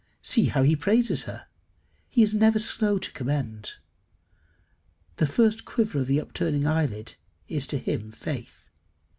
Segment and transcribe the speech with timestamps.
[0.23, 1.45] See how he praises her.
[2.09, 3.75] He is never slow to commend.
[5.17, 7.13] The first quiver of the upturning eyelid
[7.47, 8.69] is to him faith.